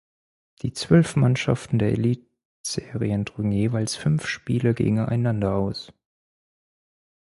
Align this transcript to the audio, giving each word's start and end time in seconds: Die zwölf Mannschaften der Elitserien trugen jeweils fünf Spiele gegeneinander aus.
Die 0.63 0.73
zwölf 0.73 1.15
Mannschaften 1.15 1.77
der 1.77 1.91
Elitserien 1.91 3.23
trugen 3.27 3.51
jeweils 3.51 3.95
fünf 3.95 4.25
Spiele 4.25 4.73
gegeneinander 4.73 5.53
aus. 5.53 5.93